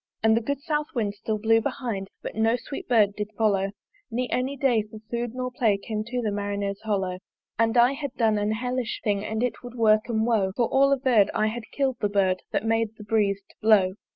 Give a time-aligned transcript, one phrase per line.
[0.23, 3.69] And the good south wind still blew behind, But no sweet Bird did follow
[4.09, 7.19] Ne any day for food or play Came to the Marinere's hollo!
[7.59, 10.91] And I had done an hellish thing And it would work 'em woe: For all
[10.91, 13.93] averr'd, I had kill'd the Bird That made the Breeze to blow.